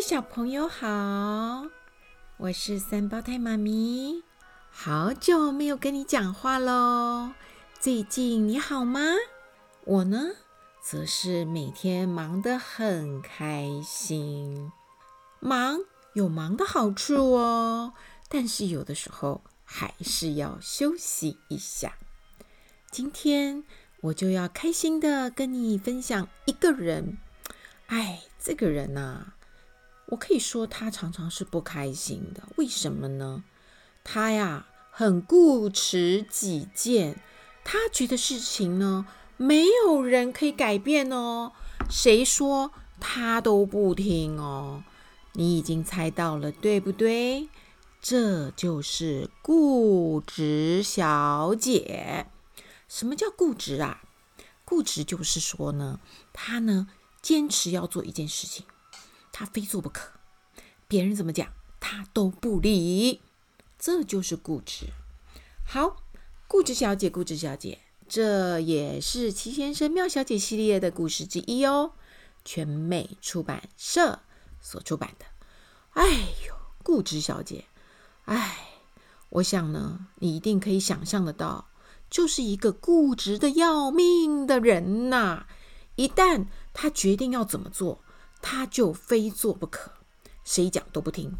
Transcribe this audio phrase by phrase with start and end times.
[0.00, 1.66] 小朋友好，
[2.38, 4.24] 我是三胞胎妈咪，
[4.70, 7.32] 好久没有跟你讲话喽。
[7.78, 9.02] 最近你好吗？
[9.84, 10.30] 我呢，
[10.82, 14.72] 则是每天忙得很开心。
[15.38, 15.80] 忙
[16.14, 17.92] 有忙的好处哦，
[18.30, 21.98] 但是有的时候还是要休息一下。
[22.90, 23.64] 今天
[24.00, 27.18] 我就要开心的跟你分享一个人。
[27.88, 29.34] 哎，这个人呐、
[30.10, 32.48] 我可以说他常常是不开心的。
[32.56, 33.42] 为什么呢？
[34.04, 37.20] 他呀，很固执己见，
[37.64, 41.52] 他觉得事情呢，没有人可以改变哦，
[41.88, 44.84] 谁说他都不听哦。
[45.34, 47.48] 你已经猜到了，对不对？
[48.02, 52.26] 这就是固执小姐。
[52.88, 54.02] 什么叫固执啊？
[54.64, 56.00] 固执就是说呢，
[56.32, 56.88] 她呢
[57.22, 58.64] 坚持要做一件事情，
[59.40, 60.10] 她非做不可，
[60.86, 61.48] 别人怎么讲
[61.80, 63.22] 她都不理，
[63.78, 64.88] 这就是固执。
[65.64, 65.96] 好，
[66.46, 71.92] 固执小姐，固执小姐，这也是齐先生妙小姐系列的故事之一哦，
[72.44, 74.20] 全美出版社
[74.60, 75.24] 所出版的。
[75.94, 76.06] 哎
[76.46, 77.64] 呦，固执小姐，
[78.26, 78.58] 哎，
[79.30, 81.70] 我想呢，你一定可以想象得到，
[82.10, 85.46] 就是一个固执的要命的人呐。
[85.96, 88.02] 一旦他决定要怎么做，
[88.42, 89.92] 他就非做不可，
[90.44, 91.34] 谁讲都不听。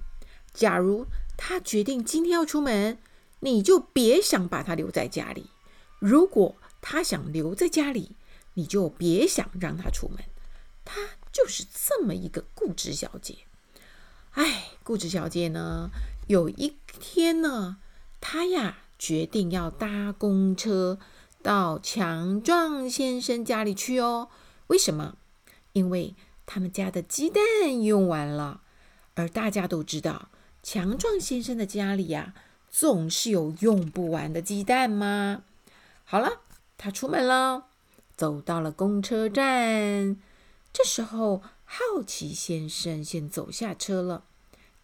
[0.53, 1.06] 假如
[1.37, 2.98] 他决定今天要出门，
[3.41, 5.45] 你就别想把他留在家里；
[5.98, 8.17] 如果他想留在家里，
[8.55, 10.19] 你就别想让他出门。
[10.84, 11.01] 他
[11.33, 13.39] 就是这么一个固执小姐。
[14.33, 15.91] 哎，固执小姐呢，
[16.27, 17.78] 有一天呢，
[18.21, 20.98] 她呀决定要搭公车
[21.43, 24.28] 到强壮先生家里去哦。
[24.67, 25.17] 为什么？
[25.73, 26.15] 因为
[26.53, 28.62] 他们家的鸡蛋用完了，
[29.15, 30.31] 而大家都知道，
[30.65, 32.34] 强壮先生的家里呀，
[32.69, 35.44] 总是有用不完的鸡蛋吗。
[36.05, 36.41] 好了，
[36.77, 37.66] 他出门了，
[38.16, 40.16] 走到了公车站，
[40.72, 41.41] 这时候。
[41.72, 44.25] 好奇先生先走下车了。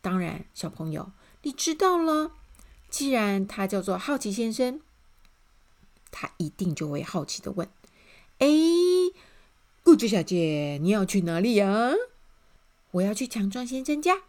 [0.00, 1.10] 当然，小朋友，
[1.43, 2.31] 你知道了。
[2.88, 4.81] 既然他叫做好奇先生，
[6.12, 7.69] 他一定就会好奇的问
[8.38, 8.47] ：“哎，
[9.97, 11.95] 固执小姐，你要去哪里呀
[12.93, 14.25] ？”“我要去强壮先生家。”“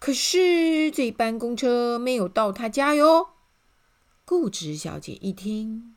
[0.00, 3.28] 可是这班公车没有到他家哟。”
[4.26, 5.94] 固执小姐一听，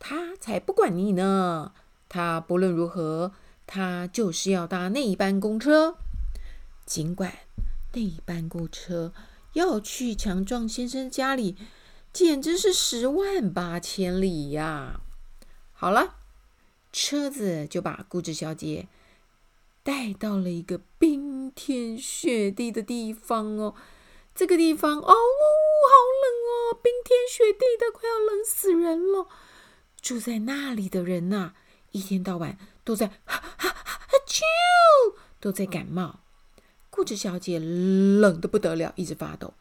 [0.00, 1.74] 他才不管你呢。
[2.08, 3.34] 他不论如何。
[3.68, 5.96] 他就是要搭那一班公车，
[6.84, 7.32] 尽管
[7.92, 9.12] 那一班公车
[9.52, 11.56] 要去强壮先生家里，
[12.12, 15.00] 简直是十万八千里呀！
[15.72, 16.16] 好了，
[16.94, 18.86] 车子就把固执小姐
[19.82, 23.74] 带到了一个冰天雪地的地方哦。
[24.32, 29.26] 这个地方哦，哦，好冷哦，冰天雪地的，快要冷死人了。
[30.00, 31.54] 住在那里的人呐、
[31.90, 32.56] 一天到晚。
[32.84, 34.42] 都在哈哈哈啾，
[35.40, 36.20] 都在感冒。
[36.90, 39.54] 固执小姐冷的不得了，一直发抖。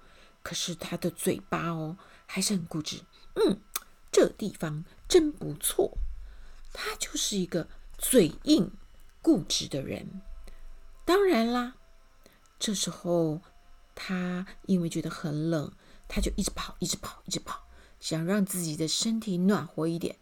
[0.44, 3.00] 可是她的嘴巴哦，还是很固执。
[3.36, 3.62] 嗯，
[4.12, 5.98] 这地方真不错。
[6.74, 8.72] 他就是一个嘴硬、
[9.22, 10.22] 固执的人。
[11.06, 11.76] 当然啦，
[12.60, 13.40] 这时候
[13.96, 15.72] 他因为觉得很冷，
[16.10, 17.68] 他就一直跑，一直跑，一直跑，
[18.00, 20.18] 想让自己的身体暖和一点。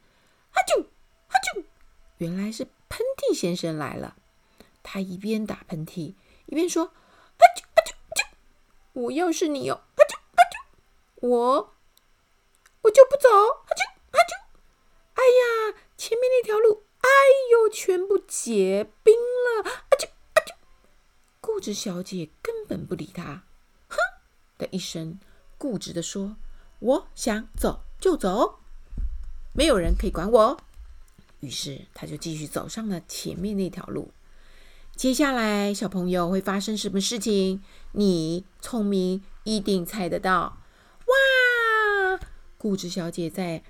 [0.51, 0.83] 哈啾，
[1.27, 1.63] 哈啾，
[2.17, 2.67] 原来是。
[2.91, 4.17] 喷嚏先生来了，
[4.83, 6.13] 他一边打喷嚏
[6.47, 6.87] 一边说
[7.39, 8.25] ：“啊啾啊啾啊啾！
[8.91, 11.25] 我要是你哦，啊啾啊啾！
[11.25, 11.73] 我
[12.81, 14.33] 我就不走，啊啾啊啾！
[15.13, 17.09] 哎呀，前面那条路，哎
[17.51, 20.55] 呦，全部结冰了，啊啾啊啾！
[21.39, 23.43] 固执小姐根本不理他，
[23.87, 23.97] 哼
[24.57, 25.19] 的一声，
[25.59, 26.37] 固执地说
[26.81, 28.61] ：“我想走就走，
[29.53, 30.59] 没有人可以管我。”
[31.41, 34.11] 于是他就继续走上了前面那条路。
[34.95, 37.61] 接下来，小朋友会发生什么事情？
[37.91, 40.57] 你聪明，一定猜得到。
[41.05, 42.19] 哇！
[42.57, 43.63] 固执小姐在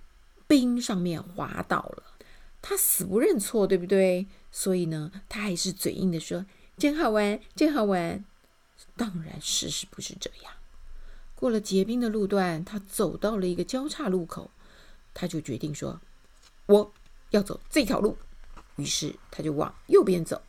[0.48, 2.11] 冰上面滑倒了，
[2.62, 4.28] 他死不认错，对不对？
[4.52, 6.46] 所以呢，他还是嘴硬地说
[6.78, 8.24] ：“真好玩，真好玩。”
[8.96, 10.54] 当然，事实不是这样。
[11.36, 14.52] 过了结冰的路段，他走到了一个交叉路口，
[15.14, 16.00] 他就决定说
[16.68, 16.94] ：“我。”
[17.32, 18.18] 要走这条路，
[18.76, 20.42] 于是他就往右边走。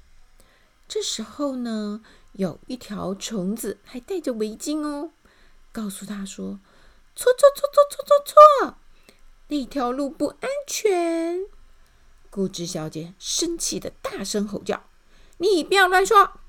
[0.88, 5.12] 这时候呢，有一条虫子还戴着围巾哦，
[5.70, 6.58] 告诉他说
[7.14, 8.78] ：“错错错错错错错，
[9.46, 11.44] 那条路不安全。”
[12.32, 14.84] 固执小姐生气的大声吼叫
[15.36, 16.40] ：“你不要乱说！”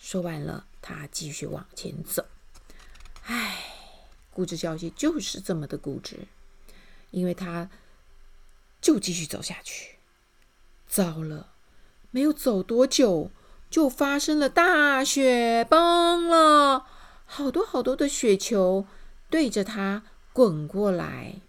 [0.00, 2.24] 说完了，她继续往前走。
[3.24, 3.62] 唉，
[4.32, 6.20] 固执小姐就是这么的固执，
[7.10, 7.68] 因为她
[8.80, 9.96] 就继续走下去。
[10.88, 11.52] 糟了，
[12.10, 13.30] 没有走多久，
[13.68, 16.86] 就发生了大雪崩了，
[17.26, 18.86] 好多好多的雪球
[19.28, 20.02] 对着她
[20.32, 21.42] 滚过来，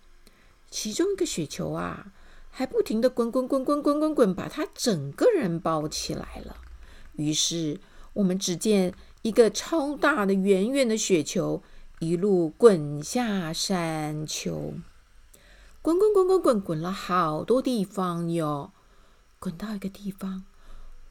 [0.70, 2.12] 其中一个雪球啊，
[2.52, 6.58] 还不停地滚滚滚滚滚滚滚，把她整个人包起来了。
[7.14, 7.80] 于是，
[8.14, 8.94] 我们只见
[9.24, 11.64] 一个超大的圆圆的雪球
[12.00, 14.74] 一路滚下山丘，
[15.82, 18.72] 滚滚滚滚滚滚了好多地方哟。
[19.40, 20.44] 滚到一个地方，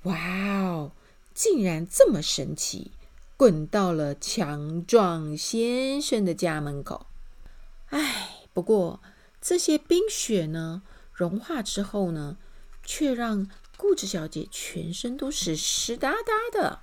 [0.05, 0.15] 哇
[0.61, 0.93] 哦，
[1.35, 2.93] 竟然这么神奇！
[3.37, 7.07] 滚到了强壮先生的家门口。
[7.89, 9.01] 哎，不过
[9.41, 10.83] 这些冰雪呢，
[11.20, 12.38] 融化之后呢，
[12.82, 13.46] 却让
[13.76, 16.81] 固执小姐全身都是湿哒哒的。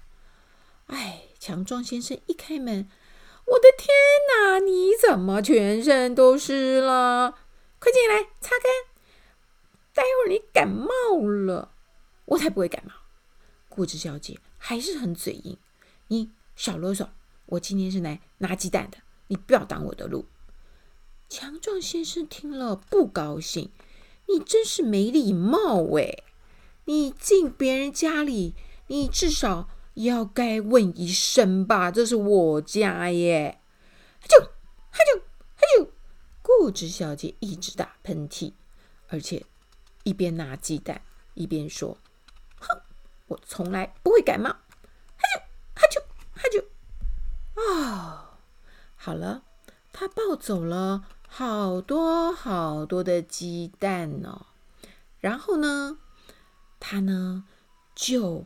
[0.85, 2.87] 哎，强壮先生一开门，
[3.47, 3.89] 我的天
[4.29, 7.39] 哪，你怎么全身都湿了？
[7.79, 8.71] 快进来擦干，
[9.91, 10.87] 待会儿你感冒
[11.27, 11.71] 了。
[12.25, 12.93] 我才不会感冒。
[13.67, 15.57] 固执小姐还是很嘴硬，
[16.09, 17.07] 你少啰嗦。
[17.47, 18.99] 我今天是来拿鸡蛋的，
[19.29, 20.27] 你不要挡我的路。
[21.27, 23.71] 强壮先生听了不高兴，
[24.27, 26.23] 你真是没礼貌哎！
[26.85, 28.55] 你进别人家里，
[28.87, 31.91] 你至少要该问一声吧？
[31.91, 33.59] 这是我家耶！
[34.21, 35.19] 哈啾哈啾
[35.55, 35.89] 哈啾！
[36.41, 38.53] 固执小姐一直打喷嚏，
[39.09, 39.45] 而且
[40.03, 41.01] 一边拿鸡蛋
[41.33, 41.97] 一边说
[42.59, 42.81] ：“哼，
[43.27, 44.49] 我从来不会感冒。”
[45.17, 45.41] 哈啾
[45.75, 46.01] 哈啾
[46.33, 46.63] 哈啾！
[47.55, 48.37] 哦，
[48.95, 49.43] 好了，
[49.91, 54.47] 他抱走了好多好多的鸡蛋哦，
[55.19, 55.99] 然后呢，
[56.79, 57.43] 他呢
[57.93, 58.45] 就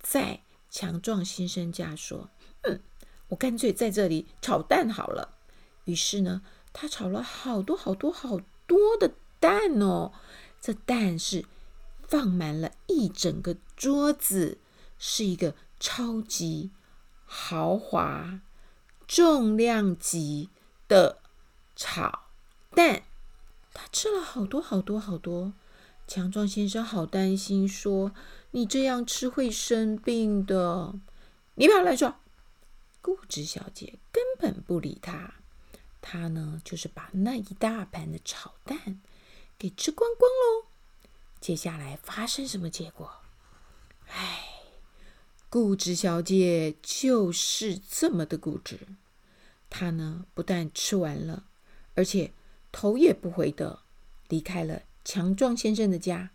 [0.00, 2.30] 在强壮先生家说
[2.64, 2.80] ：“嗯，
[3.28, 5.36] 我干脆在这里炒蛋好了。”
[5.84, 6.42] 于是呢，
[6.72, 10.12] 他炒了好多好多好多的蛋哦。
[10.60, 11.44] 这蛋是
[12.06, 14.58] 放满了一整个桌子，
[14.98, 16.70] 是一个超级
[17.24, 18.40] 豪华、
[19.06, 20.50] 重量级
[20.86, 21.18] 的
[21.76, 22.26] 炒
[22.74, 23.02] 蛋。
[23.74, 25.52] 他吃了好多好多好多。
[26.06, 28.12] 强壮先生好担心，说
[28.52, 30.94] ：“你这样吃会生病的。”
[31.54, 32.16] 你不要乱说。
[33.00, 35.34] 固执小姐根本不理他，
[36.00, 39.00] 他呢就是把那一大盘的炒蛋
[39.58, 40.68] 给吃光光喽。
[41.40, 43.10] 接下来发生什么结果？
[44.08, 44.48] 哎，
[45.48, 48.80] 固执小姐就是这么的固执。
[49.70, 51.44] 她呢不但吃完了，
[51.94, 52.32] 而且
[52.70, 53.80] 头也不回的
[54.28, 54.82] 离开了。
[55.04, 56.30] 强壮先生的家，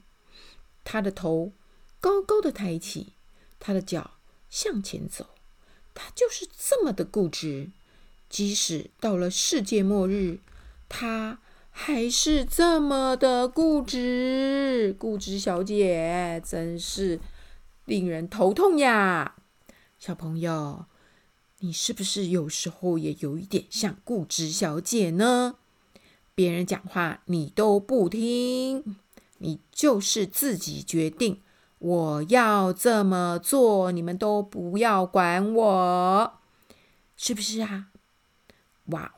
[0.83, 1.53] 他的头
[2.01, 3.13] 高高的抬起，
[3.59, 4.11] 他的脚
[4.49, 5.29] 向前走，
[5.93, 7.69] 他就是这么的固执。
[8.29, 10.39] 即使到了世界末日，
[10.89, 11.39] 他
[11.71, 14.93] 还是这么的固执。
[14.99, 17.21] 固执小姐真是
[17.85, 19.37] 令人头痛呀！
[19.97, 20.85] 小朋友，
[21.59, 25.55] 你是不是有时候也有一点像固执小姐呢？
[26.35, 28.95] 别人讲话你都不听，
[29.39, 31.41] 你就是自己决定
[31.79, 36.39] 我要这么做，你们都不要管我，
[37.15, 37.87] 是不是啊？
[38.85, 39.15] 哇，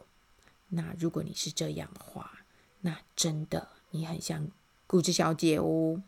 [0.70, 2.40] 那如果你是这样的话，
[2.82, 4.48] 那真的你很像
[4.88, 6.02] 固执小姐哦。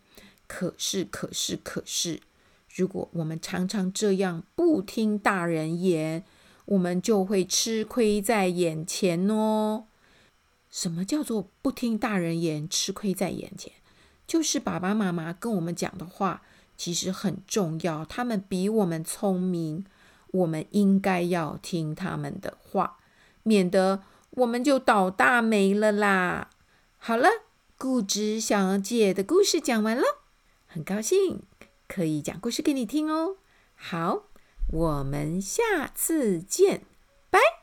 [0.48, 2.22] 可是，可是，可是，
[2.76, 6.24] 如果我们常常这样不听大人言，
[6.66, 9.86] 我们就会吃亏在眼前哦。
[10.70, 13.74] 什么叫做不听大人言，吃亏在眼前？
[14.26, 16.44] 就是爸爸妈妈跟我们讲的话，
[16.78, 18.06] 其实很重要。
[18.06, 19.84] 他们比我们聪明，
[20.32, 23.00] 我们应该要听他们的话，
[23.44, 26.50] 免得我们就倒大霉了啦。
[26.98, 27.28] 好了，
[27.78, 30.04] 固执小姐的故事讲完了，
[30.68, 31.42] 很高兴
[31.92, 33.36] 可以讲故事给你听哦。
[33.76, 34.28] 好
[34.72, 36.86] 我们下次见
[37.30, 37.61] 拜。